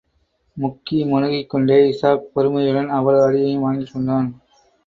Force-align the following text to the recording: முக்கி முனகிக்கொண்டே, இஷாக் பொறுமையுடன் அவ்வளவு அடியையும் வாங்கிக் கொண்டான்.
முக்கி 0.57 0.99
முனகிக்கொண்டே, 1.03 1.77
இஷாக் 1.91 2.25
பொறுமையுடன் 2.35 2.89
அவ்வளவு 2.89 3.25
அடியையும் 3.25 3.61
வாங்கிக் 3.61 3.93
கொண்டான். 3.93 4.29